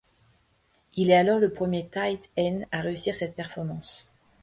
[0.95, 4.11] Il est alors le premier tight end à réussir cette performance.